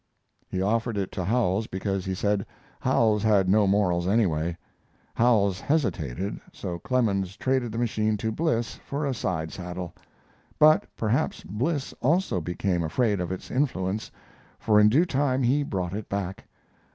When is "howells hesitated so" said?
5.13-6.79